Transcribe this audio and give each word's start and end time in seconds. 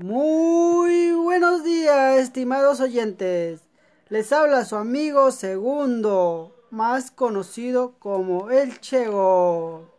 Muy 0.00 1.10
buenos 1.10 1.64
días, 1.64 2.20
estimados 2.20 2.78
oyentes. 2.78 3.62
Les 4.08 4.32
habla 4.32 4.64
su 4.64 4.76
amigo 4.76 5.32
Segundo, 5.32 6.54
más 6.70 7.10
conocido 7.10 7.94
como 7.98 8.48
El 8.48 8.80
Chego. 8.80 9.92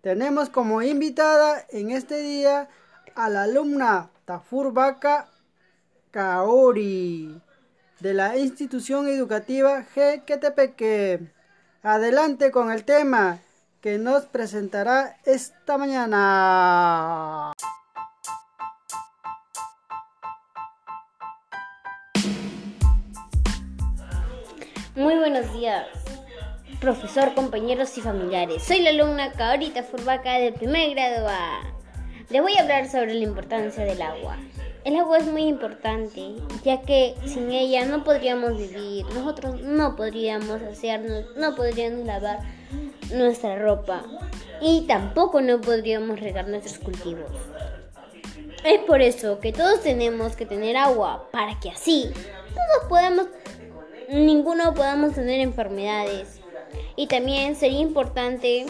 Tenemos 0.00 0.48
como 0.48 0.80
invitada 0.80 1.66
en 1.70 1.90
este 1.90 2.20
día 2.20 2.68
a 3.16 3.28
la 3.30 3.42
alumna 3.42 4.10
Tafur 4.26 4.72
Baca 4.72 5.26
Kaori 6.12 7.42
de 7.98 8.14
la 8.14 8.38
institución 8.38 9.08
educativa 9.08 9.82
Jequetepeque. 9.82 11.32
Adelante 11.82 12.52
con 12.52 12.70
el 12.70 12.84
tema 12.84 13.40
que 13.80 13.98
nos 13.98 14.26
presentará 14.26 15.16
esta 15.24 15.78
mañana. 15.78 17.54
Muy 24.94 25.14
buenos 25.16 25.50
días, 25.54 25.86
profesor, 26.78 27.32
compañeros 27.34 27.96
y 27.96 28.02
familiares. 28.02 28.62
Soy 28.62 28.80
la 28.80 28.90
alumna 28.90 29.32
Kaorita 29.32 29.84
Furbaca 29.84 30.34
del 30.34 30.52
primer 30.52 30.90
grado 30.90 31.28
A. 31.28 31.60
Les 32.28 32.42
voy 32.42 32.54
a 32.58 32.60
hablar 32.60 32.90
sobre 32.90 33.14
la 33.14 33.24
importancia 33.24 33.86
del 33.86 34.02
agua. 34.02 34.36
El 34.84 34.96
agua 34.96 35.16
es 35.16 35.24
muy 35.24 35.44
importante, 35.44 36.34
ya 36.62 36.82
que 36.82 37.14
sin 37.24 37.50
ella 37.52 37.86
no 37.86 38.04
podríamos 38.04 38.58
vivir, 38.58 39.06
nosotros 39.14 39.62
no 39.62 39.96
podríamos 39.96 40.60
hacernos, 40.60 41.24
no 41.38 41.54
podríamos 41.54 42.04
lavar 42.04 42.40
nuestra 43.14 43.58
ropa 43.58 44.02
y 44.60 44.82
tampoco 44.86 45.40
no 45.40 45.58
podríamos 45.62 46.20
regar 46.20 46.48
nuestros 46.48 46.78
cultivos. 46.78 47.30
Es 48.62 48.80
por 48.80 49.00
eso 49.00 49.40
que 49.40 49.54
todos 49.54 49.80
tenemos 49.80 50.36
que 50.36 50.44
tener 50.44 50.76
agua, 50.76 51.30
para 51.32 51.58
que 51.60 51.70
así 51.70 52.12
todos 52.52 52.88
podamos, 52.88 53.26
ninguno 54.12 54.74
podamos 54.74 55.14
tener 55.14 55.40
enfermedades. 55.40 56.40
Y 56.96 57.06
también 57.06 57.56
sería 57.56 57.80
importante 57.80 58.66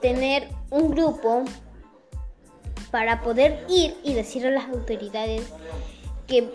tener 0.00 0.48
un 0.70 0.90
grupo 0.90 1.44
para 2.90 3.22
poder 3.22 3.64
ir 3.68 3.96
y 4.02 4.14
decirle 4.14 4.48
a 4.48 4.52
las 4.52 4.68
autoridades 4.68 5.42
que 6.26 6.48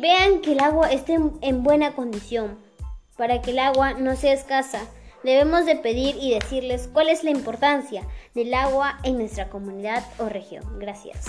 vean 0.00 0.40
que 0.40 0.52
el 0.52 0.60
agua 0.60 0.90
esté 0.90 1.18
en 1.40 1.62
buena 1.62 1.94
condición, 1.94 2.58
para 3.16 3.40
que 3.42 3.52
el 3.52 3.58
agua 3.58 3.94
no 3.94 4.16
sea 4.16 4.32
escasa. 4.32 4.86
Debemos 5.22 5.64
de 5.64 5.76
pedir 5.76 6.16
y 6.20 6.34
decirles 6.34 6.88
cuál 6.92 7.08
es 7.08 7.24
la 7.24 7.30
importancia 7.30 8.02
del 8.34 8.52
agua 8.52 8.98
en 9.04 9.16
nuestra 9.16 9.48
comunidad 9.48 10.04
o 10.18 10.28
región. 10.28 10.64
Gracias. 10.78 11.24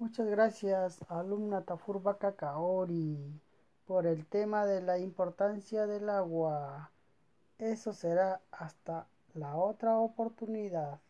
Muchas 0.00 0.26
gracias, 0.28 0.98
alumna 1.10 1.62
Tafurba 1.62 2.18
Kaori, 2.18 3.38
por 3.84 4.06
el 4.06 4.26
tema 4.26 4.64
de 4.64 4.80
la 4.80 4.98
importancia 4.98 5.86
del 5.86 6.08
agua. 6.08 6.90
Eso 7.58 7.92
será 7.92 8.40
hasta 8.50 9.06
la 9.34 9.56
otra 9.56 9.98
oportunidad. 9.98 11.00